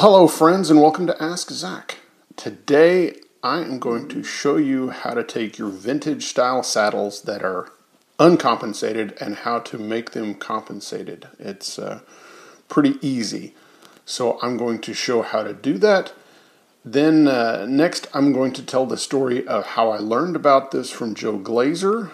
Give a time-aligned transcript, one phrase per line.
[0.00, 1.98] Hello, friends, and welcome to Ask Zac.
[2.34, 7.42] Today, I am going to show you how to take your vintage style saddles that
[7.42, 7.70] are
[8.18, 11.28] uncompensated and how to make them compensated.
[11.38, 12.00] It's uh,
[12.66, 13.54] pretty easy.
[14.06, 16.14] So, I'm going to show how to do that.
[16.82, 20.90] Then, uh, next, I'm going to tell the story of how I learned about this
[20.90, 22.10] from Joe Glaser.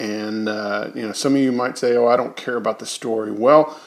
[0.00, 2.86] And, uh, you know, some of you might say, oh, I don't care about the
[2.86, 3.30] story.
[3.30, 3.78] Well,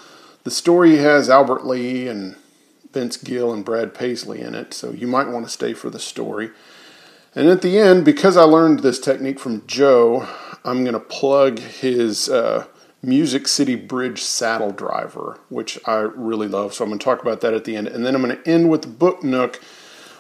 [0.46, 2.38] the story has Albert Lee and
[2.94, 6.00] Vince Gill and Brad Paisley in it, so you might want to stay for the
[6.00, 6.52] story.
[7.36, 10.28] And at the end, because I learned this technique from Joe,
[10.64, 12.68] I'm going to plug his uh,
[13.02, 16.74] Music City Bridge saddle driver, which I really love.
[16.74, 17.88] So I'm going to talk about that at the end.
[17.88, 19.60] And then I'm going to end with the book nook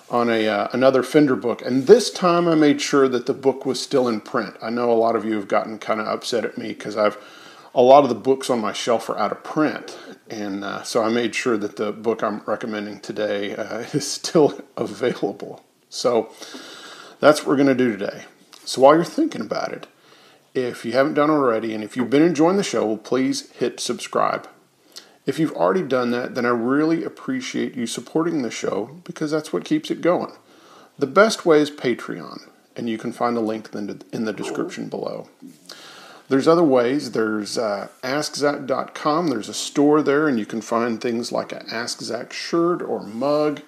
[0.09, 1.61] on a uh, another Fender book.
[1.61, 4.57] And this time I made sure that the book was still in print.
[4.61, 7.17] I know a lot of you have gotten kind of upset at me because I've
[7.75, 9.97] a lot of the books on my shelf are out of print.
[10.29, 14.61] And uh, so I made sure that the book I'm recommending today uh, is still
[14.77, 15.63] available.
[15.89, 16.31] So
[17.19, 18.25] that's what we're going to do today.
[18.66, 19.88] So while you're thinking about it,
[20.53, 24.47] if you haven't done already, and if you've been enjoying the show, please hit subscribe.
[25.25, 29.51] If you've already done that, then I really appreciate you supporting the show because that's
[29.51, 30.34] what keeps it going.
[31.00, 35.29] The best way is Patreon, and you can find a link in the description below.
[36.33, 37.11] There's other ways.
[37.11, 39.27] There's uh, AskZac.com.
[39.27, 43.03] There's a store there, and you can find things like an Ask Zac shirt or
[43.03, 43.61] mug.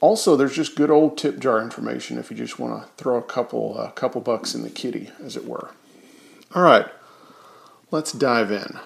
[0.00, 3.22] Also, there's just good old tip jar information if you just want to throw a
[3.22, 5.72] couple uh, couple bucks in the kitty, as it were.
[6.54, 6.86] All right,
[7.90, 8.78] let's dive in.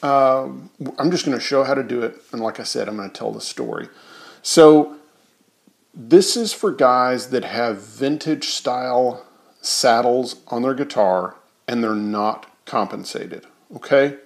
[0.00, 2.98] Um, I'm just going to show how to do it, and like I said, I'm
[2.98, 3.88] going to tell the story.
[4.42, 4.96] So,
[5.92, 9.26] this is for guys that have vintage style
[9.60, 11.34] saddles on their guitar
[11.70, 13.46] and they're not compensated.
[13.74, 14.16] Okay?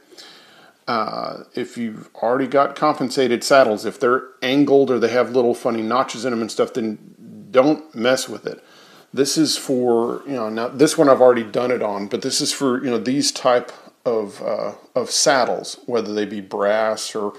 [0.87, 5.81] Uh, if you've already got compensated saddles, if they're angled or they have little funny
[5.81, 8.63] notches in them and stuff, then don't mess with it.
[9.15, 12.41] This is for you know now this one I've already done it on, but this
[12.43, 13.73] is for you know these type
[14.05, 17.33] of uh, of saddles, whether they be brass or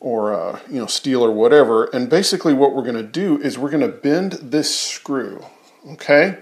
[0.00, 1.84] or uh, you know steel or whatever.
[1.86, 5.44] And basically, what we're going to do is we're going to bend this screw.
[5.92, 6.38] Okay,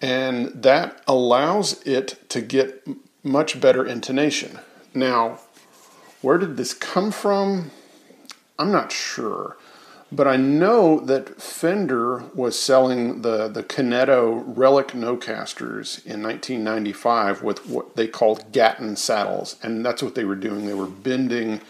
[0.00, 2.86] and that allows it to get
[3.22, 4.58] much better intonation.
[4.94, 5.40] Now,
[6.22, 7.70] where did this come from?
[8.58, 9.56] I'm not sure,
[10.12, 17.66] but I know that Fender was selling the the Cunetto Relic Nocasters in 1995 with
[17.66, 20.66] what they called Gatton saddles, and that's what they were doing.
[20.66, 21.60] They were bending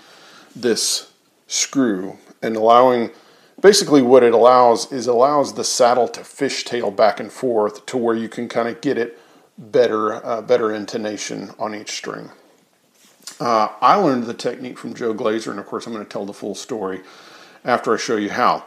[0.55, 1.13] this
[1.47, 3.11] screw and allowing
[3.61, 8.17] basically what it allows is allows the saddle to fishtail back and forth to where
[8.17, 9.19] you can kind of get it
[9.59, 12.31] better uh, better intonation on each string.
[13.39, 16.27] Uh, I learned the technique from Joe Glaser, and of course I'm going to tell
[16.27, 17.01] the full story
[17.65, 18.65] after I show you how.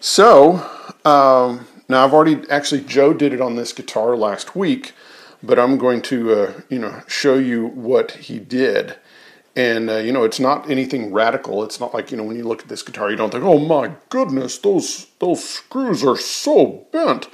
[0.00, 0.68] So
[1.04, 4.92] um, now I've already actually Joe did it on this guitar last week,
[5.42, 8.96] but I'm going to uh, you know show you what he did
[9.54, 11.62] and uh, you know it's not anything radical.
[11.62, 13.58] It's not like you know when you look at this guitar you don't think oh
[13.58, 17.28] my goodness those those screws are so bent.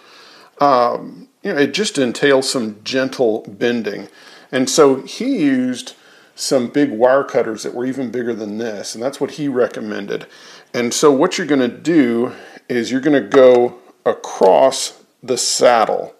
[0.61, 4.09] Um, you know it just entails some gentle bending.
[4.50, 5.94] And so he used
[6.35, 10.26] some big wire cutters that were even bigger than this and that's what he recommended.
[10.73, 12.32] And so what you're going to do
[12.69, 16.14] is you're going to go across the saddle.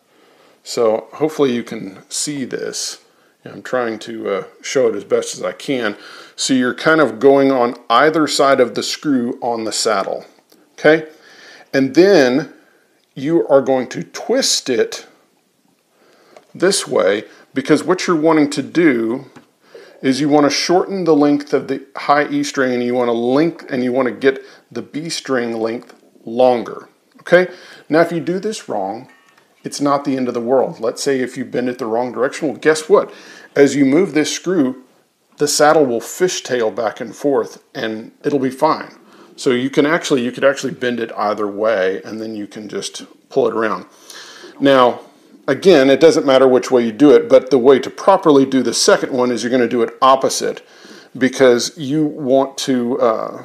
[0.63, 3.03] So hopefully you can see this
[3.49, 5.97] I'm trying to uh, show it as best as I can.
[6.37, 10.25] So you're kind of going on either side of the screw on the saddle.
[10.73, 11.09] Okay?
[11.73, 12.53] And then
[13.15, 15.07] you are going to twist it
[16.55, 17.25] this way
[17.55, 19.27] because what you're wanting to do
[20.01, 23.09] is you want to shorten the length of the high E string and you want
[23.09, 25.95] to link and you want to get the B string length
[26.25, 26.89] longer.
[27.21, 27.53] Okay?
[27.89, 29.11] Now if you do this wrong,
[29.65, 30.81] it's not the end of the world.
[30.81, 33.13] Let's say if you bend it the wrong direction, well guess what?
[33.57, 34.85] As you move this screw,
[35.39, 38.95] the saddle will fishtail back and forth and it'll be fine.
[39.37, 42.69] So you can actually you could actually bend it either way and then you can
[42.69, 43.87] just pull it around.
[44.61, 45.01] Now,
[45.47, 48.63] again, it doesn't matter which way you do it, but the way to properly do
[48.63, 50.67] the second one is you're going to do it opposite
[51.17, 53.45] because you want to uh,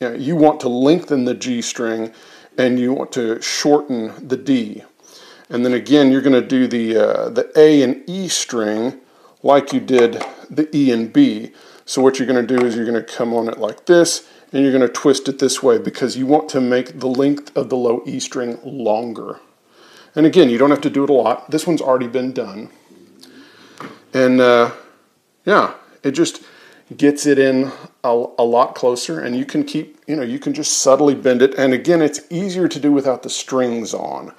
[0.00, 2.12] you, know, you want to lengthen the G string
[2.56, 4.82] and you want to shorten the D.
[5.50, 9.00] And then again, you're going to do the uh, the A and E string
[9.42, 11.52] like you did the E and B.
[11.84, 14.28] So what you're going to do is you're going to come on it like this
[14.52, 17.56] and you're going to twist it this way because you want to make the length
[17.56, 19.40] of the low E string longer.
[20.14, 21.50] And again, you don't have to do it a lot.
[21.50, 22.70] This one's already been done.
[24.12, 24.72] And uh,
[25.44, 26.42] yeah, it just
[26.96, 27.70] gets it in
[28.02, 31.42] a, a, lot closer and you can keep, you know, you can just subtly bend
[31.42, 31.54] it.
[31.54, 34.32] And again, it's easier to do without the strings on.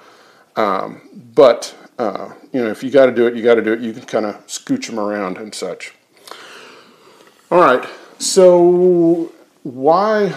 [0.56, 1.00] Um,
[1.34, 3.80] but, uh, you know, if you got to do it, you got to do it.
[3.80, 5.92] You can kind of scooch them around and such.
[7.50, 7.88] All right,
[8.18, 9.32] so
[9.62, 10.34] why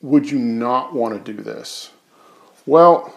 [0.00, 1.90] would you not want to do this?
[2.66, 3.14] Well,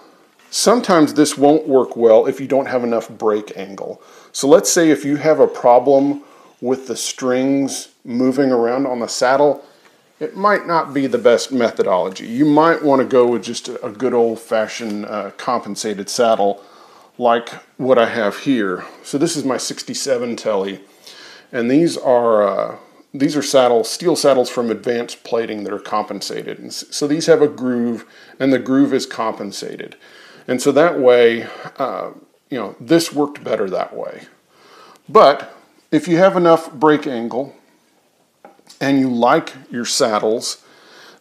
[0.50, 4.02] sometimes this won't work well if you don't have enough break angle.
[4.32, 6.24] So let's say if you have a problem
[6.60, 9.64] with the strings moving around on the saddle,
[10.24, 12.26] it might not be the best methodology.
[12.26, 16.64] You might want to go with just a good old fashioned uh, compensated saddle
[17.18, 18.86] like what I have here.
[19.04, 20.80] So this is my 67 Telly,
[21.52, 22.78] and these are uh,
[23.14, 26.58] these are saddles, steel saddles from advanced plating that are compensated.
[26.58, 28.06] And so these have a groove,
[28.40, 29.98] and the groove is compensated.
[30.48, 31.48] And so that way,
[31.78, 32.12] uh,
[32.50, 34.24] you know, this worked better that way.
[35.08, 35.54] But
[35.92, 37.56] if you have enough break angle
[38.84, 40.64] and you like your saddles,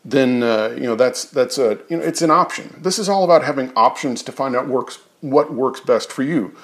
[0.04, 2.66] then uh, you know that's that's a you know it's an option.
[2.82, 6.54] This is all about having options to find out works what works best for you.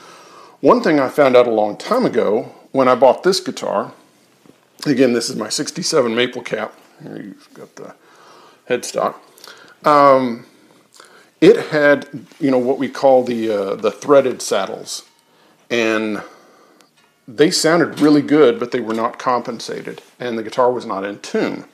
[0.61, 3.93] One thing I found out a long time ago when I bought this guitar
[4.87, 6.73] Again, this is my 67 maple cap.
[7.03, 7.95] Here you've got the
[8.69, 9.17] headstock.
[9.85, 10.47] Um,
[11.41, 12.09] it had,
[12.39, 15.05] you know, what we call the uh, the threaded saddles,
[15.71, 16.23] and
[17.29, 21.21] they sounded really good, but they were not compensated, and the guitar was not in
[21.21, 21.67] tune.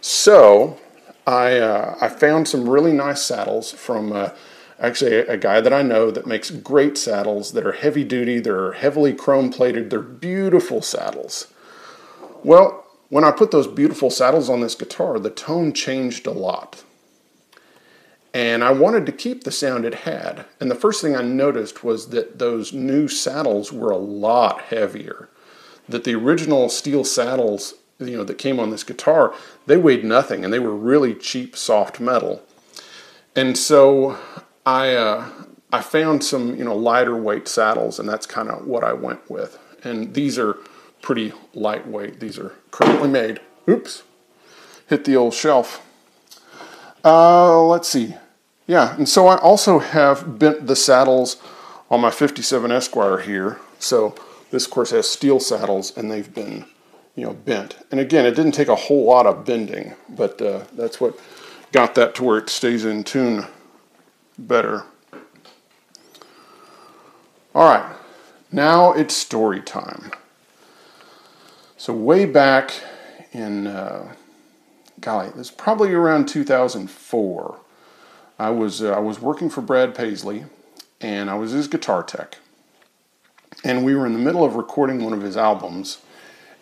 [0.00, 0.78] So
[1.26, 4.30] I uh, I found some really nice saddles from uh,
[4.78, 8.38] actually a, a, guy that I know that makes great saddles that are heavy duty.
[8.38, 9.90] They're heavily chrome plated.
[9.90, 11.48] They're beautiful saddles.
[12.44, 16.84] Well, when I put those beautiful saddles on this guitar, the tone changed a lot.
[18.36, 20.44] And I wanted to keep the sound it had.
[20.60, 25.30] And the first thing I noticed was that those new saddles were a lot heavier.
[25.88, 29.32] That the original steel saddles, you know, that came on this guitar,
[29.64, 32.42] they weighed nothing and they were really cheap soft metal.
[33.34, 34.18] And so
[34.66, 35.30] I uh,
[35.72, 39.30] I found some, you know, lighter weight saddles and that's kind of what I went
[39.30, 39.58] with.
[39.82, 40.58] And these are
[41.00, 42.20] pretty lightweight.
[42.20, 43.40] These are currently made.
[43.66, 44.02] Oops,
[44.88, 45.82] hit the old shelf.
[47.02, 48.14] Uh, let's see.
[48.66, 51.36] Yeah, and so I also have bent the saddles
[51.88, 53.60] on my 57 Esquire here.
[53.78, 54.14] So
[54.50, 56.64] this, of course, has steel saddles, and they've been,
[57.14, 57.76] you know, bent.
[57.90, 61.18] And again, it didn't take a whole lot of bending, but uh, that's what
[61.72, 63.46] got that to where it stays in tune
[64.38, 64.84] better.
[67.54, 67.96] All right,
[68.50, 70.10] now it's story time.
[71.76, 72.72] So way back
[73.32, 74.14] in, uh,
[75.00, 77.60] golly, it was probably around 2004.
[78.38, 80.44] I was uh, I was working for Brad Paisley,
[81.00, 82.38] and I was his guitar tech.
[83.64, 85.98] And we were in the middle of recording one of his albums,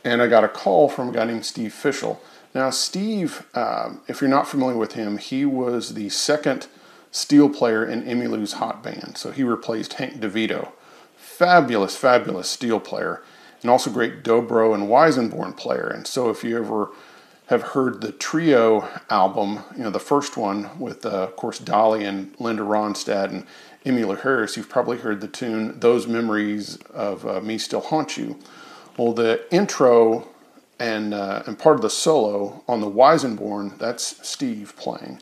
[0.04, 2.18] and I got a call from a guy named Steve Fishell.
[2.54, 6.68] Now, Steve, uh, if you're not familiar with him, he was the second
[7.10, 9.18] steel player in Emmylou's Hot Band.
[9.18, 10.70] So he replaced Hank DeVito.
[11.16, 13.22] Fabulous, fabulous steel player
[13.64, 15.86] and also great dobro and Weissenborn player.
[15.88, 16.90] And so if you ever
[17.46, 22.04] have heard the trio album, you know, the first one with, uh, of course, Dolly
[22.04, 23.46] and Linda Ronstadt and
[23.84, 28.38] Emmylou Harris, you've probably heard the tune Those Memories of uh, Me Still Haunt You.
[28.96, 30.26] Well, the intro
[30.78, 35.20] and, uh, and part of the solo on the Weissenborn, that's Steve playing.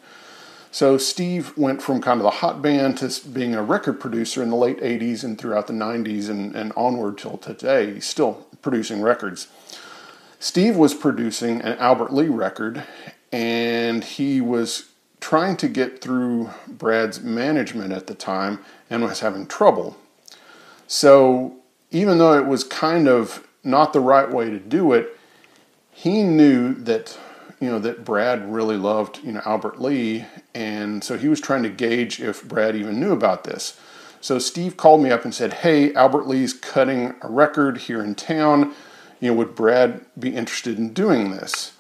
[0.71, 4.49] So Steve went from kind of the hot band to being a record producer in
[4.49, 7.95] the late 80s and throughout the 90s and, and onward till today.
[7.95, 9.49] He's still producing records.
[10.43, 12.83] Steve was producing an Albert Lee record
[13.31, 18.59] and he was trying to get through Brad's management at the time
[18.91, 19.97] and was having trouble.
[20.87, 21.57] So
[21.93, 25.19] even though it was kind of not the right way to do it.
[25.91, 27.19] He knew that
[27.61, 31.63] you know that Brad really loved you know Albert Lee, and so he was trying
[31.63, 33.79] to gauge if Brad even knew about this.
[34.21, 38.15] So Steve called me up and said, "Hey, Albert Lee's cutting a record here in
[38.15, 38.75] town.
[39.23, 41.73] You know, would Brad be interested in doing this?"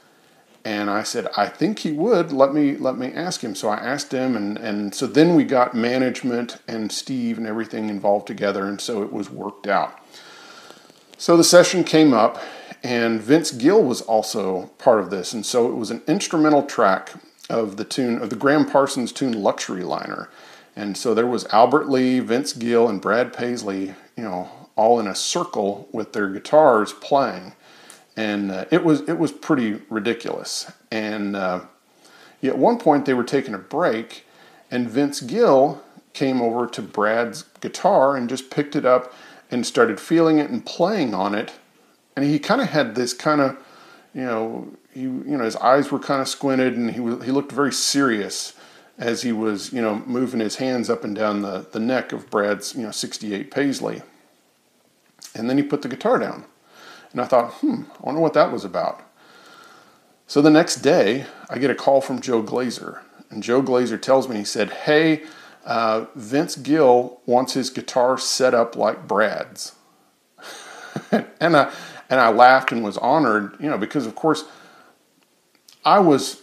[0.64, 2.32] And I said, I think he would.
[2.32, 3.56] Let me let me ask him.
[3.56, 7.88] So I asked him, and and so then we got management and Steve and everything
[7.88, 9.98] involved together, and so it was worked out.
[11.18, 12.40] So the session came up,
[12.84, 17.12] and Vince Gill was also part of this, and so it was an instrumental track
[17.50, 20.28] of the tune of the Gram Parsons tune "Luxury Liner,"
[20.76, 25.06] and so there was Albert Lee, Vince Gill, and Brad Paisley, you know, all in
[25.06, 27.52] a circle with their guitars playing
[28.16, 30.70] and uh, it was it was pretty ridiculous.
[30.90, 31.62] And uh,
[32.42, 34.26] at one point they were taking a break,
[34.70, 39.12] and Vince Gill came over to Brad's guitar and just picked it up
[39.50, 41.52] and started feeling it and playing on it.
[42.14, 43.56] And he kind of had this kind of,
[44.14, 47.30] you know, he you know his eyes were kind of squinted and he was, he
[47.30, 48.54] looked very serious
[48.98, 52.28] as he was you know moving his hands up and down the the neck of
[52.30, 54.02] Brad's you know 68 Paisley.
[55.34, 56.44] And then he put the guitar down.
[57.12, 59.02] And I thought, hmm, I wonder what that was about.
[60.26, 63.02] So the next day, I get a call from Joe Glaser.
[63.30, 65.22] And Joe Glaser tells me, he said, hey,
[65.64, 69.74] uh, Vince Gill wants his guitar set up like Brad's.
[71.10, 71.72] and, I,
[72.10, 74.44] and I laughed and was honored, you know, because of course
[75.84, 76.42] I was,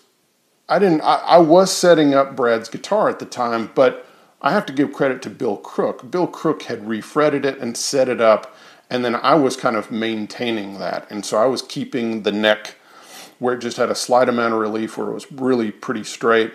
[0.67, 4.05] I didn't, I, I was setting up Brad's guitar at the time, but
[4.41, 6.09] I have to give credit to Bill Crook.
[6.09, 8.55] Bill Crook had refretted it and set it up
[8.89, 11.09] and then I was kind of maintaining that.
[11.11, 12.75] And so I was keeping the neck
[13.37, 16.53] where it just had a slight amount of relief, where it was really pretty straight.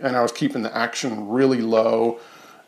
[0.00, 2.18] And I was keeping the action really low,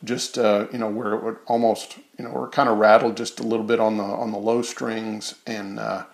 [0.05, 3.41] just uh, you know where it would almost you know it kind of rattled just
[3.41, 6.05] a little bit on the on the low strings and uh,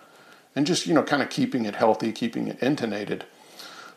[0.55, 3.25] and just you know kind of keeping it healthy, keeping it intonated.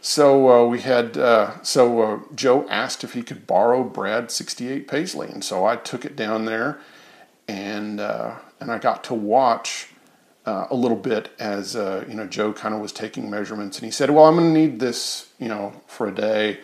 [0.00, 4.88] So uh, we had uh, so uh, Joe asked if he could borrow Brad 68
[4.88, 6.80] Paisley, and so I took it down there
[7.48, 9.88] and uh, and I got to watch
[10.44, 13.84] uh, a little bit as uh, you know Joe kind of was taking measurements, and
[13.84, 16.60] he said, "Well, I'm going to need this, you know, for a day,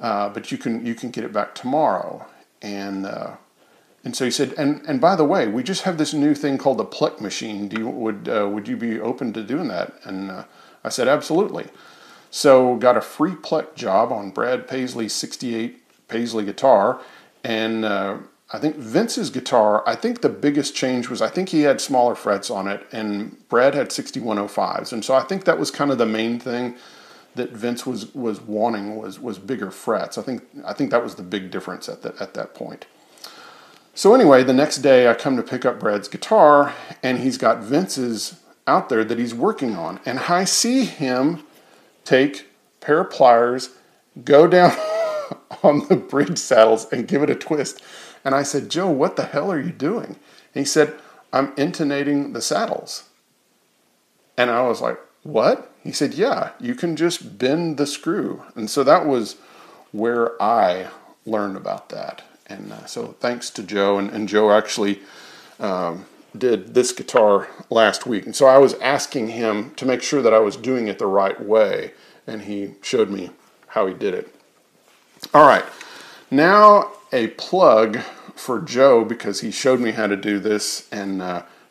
[0.00, 2.26] uh, but you can you can get it back tomorrow."
[2.62, 3.36] And uh,
[4.04, 6.58] and so he said, "And and by the way, we just have this new thing
[6.58, 7.68] called the Plek machine.
[7.68, 10.44] Do you would uh, would you be open to doing that?" And
[10.84, 11.66] I said, "Absolutely."
[12.32, 17.00] So got a free Plek job on Brad Paisley's 68 Paisley guitar,
[17.42, 17.84] and
[18.52, 22.16] I think Vince's guitar, I think the biggest change was I think he had smaller
[22.16, 24.92] frets on it and Brad had 6105s.
[24.92, 26.74] And so I think that was kind of the main thing
[27.36, 30.18] that Vince was was wanting was was bigger frets.
[30.18, 32.86] I think I think that was the big difference at that at that point.
[33.94, 37.62] So anyway, the next day I come to pick up Brad's guitar and he's got
[37.62, 41.44] Vince's out there that he's working on and I see him
[42.04, 42.48] take
[42.80, 43.70] pair of pliers,
[44.24, 44.72] go down
[45.62, 47.80] on the bridge saddles and give it a twist
[48.24, 50.16] and I said, Joe, what the hell are you doing?
[50.54, 50.94] And he said,
[51.32, 53.04] I'm intonating the saddles.
[54.36, 55.72] And I was like, What?
[55.82, 58.42] He said, Yeah, you can just bend the screw.
[58.54, 59.36] And so that was
[59.92, 60.88] where I
[61.26, 62.22] learned about that.
[62.46, 63.98] And uh, so thanks to Joe.
[63.98, 65.00] And, and Joe actually
[65.58, 68.26] um, did this guitar last week.
[68.26, 71.06] And so I was asking him to make sure that I was doing it the
[71.06, 71.92] right way.
[72.26, 73.30] And he showed me
[73.68, 74.34] how he did it.
[75.32, 75.64] All right.
[76.30, 77.98] Now a plug
[78.34, 81.18] for Joe because he showed me how to do this and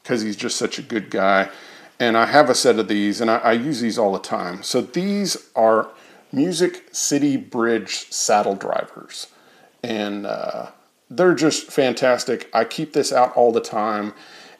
[0.04, 1.50] because uh, he's just such a good guy.
[2.00, 4.64] And I have a set of these and I, I use these all the time.
[4.64, 5.90] So these are
[6.32, 9.28] Music City Bridge saddle drivers.
[9.84, 10.68] And uh,
[11.10, 12.50] they're just fantastic.
[12.54, 14.14] I keep this out all the time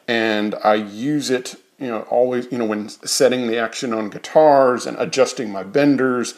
[0.08, 4.86] and I use it, you know, always, you know, when setting the action on guitars
[4.86, 6.34] and adjusting my benders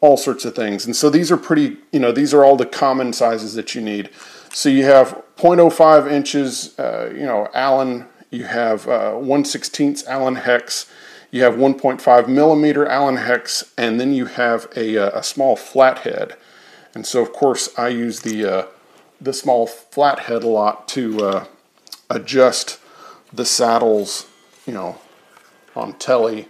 [0.00, 0.86] all sorts of things.
[0.86, 3.80] And so these are pretty, you know, these are all the common sizes that you
[3.80, 4.10] need.
[4.52, 10.36] So you have 0.05 inches, uh, you know, Allen, you have uh, 1 16th Allen
[10.36, 10.90] hex,
[11.30, 16.36] you have 1.5 millimeter Allen hex, and then you have a, uh, a small flathead.
[16.94, 18.66] And so, of course, I use the, uh,
[19.20, 21.44] the small flathead a lot to uh,
[22.08, 22.78] adjust
[23.32, 24.26] the saddles,
[24.66, 24.98] you know,
[25.74, 26.48] on telly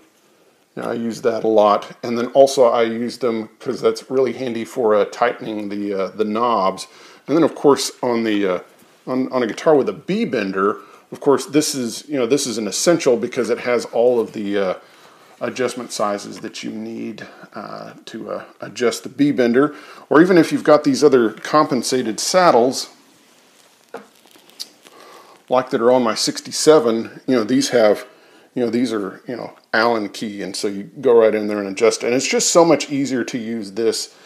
[0.76, 4.11] you know, I use that a lot, and then also I use them because that's
[4.11, 6.87] really handy for uh, tightening the uh, the knobs.
[7.26, 8.61] And then of course on the uh,
[9.06, 10.80] on, on a guitar with a B bender,
[11.11, 14.35] of course this is you know this is an essential because it has all of
[14.35, 14.75] the uh,
[15.40, 19.75] adjustment sizes that you need uh, to uh, adjust the B bender.
[20.11, 22.90] Or even if you've got these other compensated saddles,
[25.49, 28.06] like that are on my 67, you know these have
[28.56, 30.40] you know, these are, you know, Allen key.
[30.40, 32.02] And so you go right in there and adjust.
[32.02, 34.16] And it's just so much easier to use this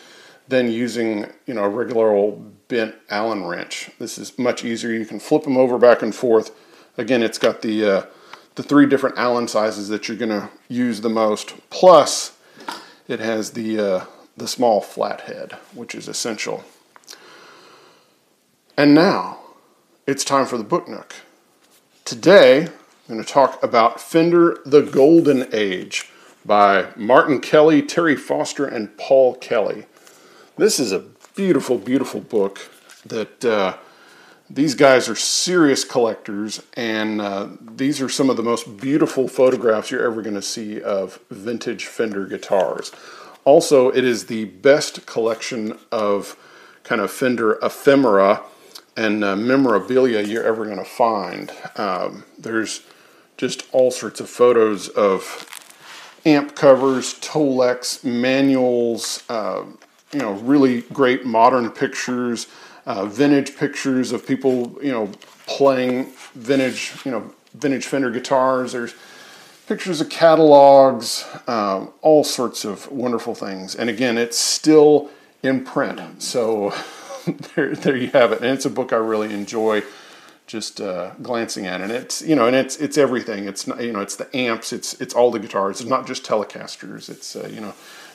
[0.47, 3.91] than using, you know, a regular old bent Allen wrench.
[3.99, 4.93] This is much easier.
[4.93, 6.53] You can flip them over back and forth.
[6.97, 8.07] Again, it's got the, uh,
[8.55, 11.55] the three different Allen sizes that you're going to use the most.
[11.69, 12.39] Plus,
[13.09, 14.05] it has the, uh,
[14.37, 16.63] the small flathead, which is essential.
[18.77, 19.41] And now,
[20.07, 21.17] it's time for the book nook.
[22.05, 22.69] Today,
[23.11, 26.13] I'm going to talk about Fender the Golden Age
[26.47, 29.87] by Martin Kelly, Terry Foster, and Paul Kelly.
[30.57, 31.01] This is a
[31.35, 32.71] beautiful, beautiful book
[33.05, 33.79] that uh,
[34.49, 39.91] these guys are serious collectors, and uh, these are some of the most beautiful photographs
[39.91, 42.93] you're ever going to see of vintage Fender guitars.
[43.45, 46.37] Also, it is the best collection of
[46.85, 48.45] kind of Fender ephemera
[48.97, 51.51] and uh, memorabilia you're ever going to find.
[51.75, 52.83] Um, there's
[53.41, 55.47] just all sorts of photos of
[56.27, 59.65] amp covers, Tolex manuals, uh,
[60.13, 62.49] you know, really great modern pictures,
[62.85, 65.11] uh, vintage pictures of people, you know,
[65.47, 68.73] playing vintage, you know, vintage Fender guitars.
[68.73, 68.95] There's
[69.67, 73.75] pictures of catalogs, um, all sorts of wonderful things.
[73.75, 75.09] And again, it's still
[75.43, 76.75] in print, so
[77.55, 78.43] there, there you have it.
[78.43, 79.83] And it's a book I really enjoy
[80.51, 83.47] just uh, glancing at, and it's you know, and it's it's everything.
[83.47, 85.81] It's not you know, it's the amps, it's it's all the guitars.
[85.81, 87.09] It's not just Telecasters.
[87.09, 87.73] It's uh, you know,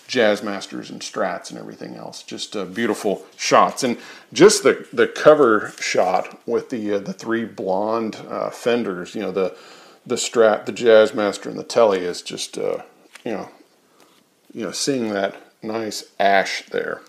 [0.07, 2.23] Jazzmasters and Strats and everything else.
[2.23, 3.97] Just uh, beautiful shots, and
[4.33, 9.15] just the the cover shot with the uh, the three blonde uh, fenders.
[9.15, 9.57] You know, the
[10.05, 12.79] the Strat, the Jazzmaster, and the Tele is just uh,
[13.23, 13.49] you know,
[14.53, 17.01] you know, seeing that nice ash there.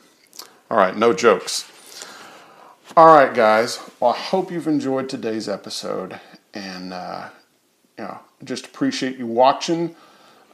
[0.70, 1.70] All right, no jokes.
[2.96, 3.78] All right, guys.
[4.00, 6.18] Well, I hope you've enjoyed today's episode,
[6.54, 7.28] and uh,
[7.98, 9.94] you know, just appreciate you watching.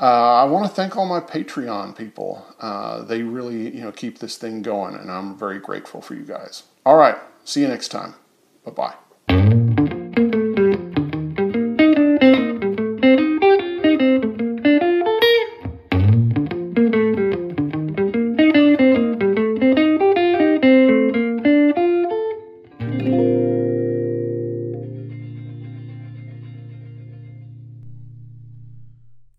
[0.00, 2.44] Uh, I want to thank all my Patreon people.
[2.58, 6.24] Uh, they really, you know, keep this thing going, and I'm very grateful for you
[6.24, 6.64] guys.
[6.84, 7.16] All right.
[7.44, 8.14] See you next time.
[8.64, 8.94] Bye
[9.28, 9.68] bye.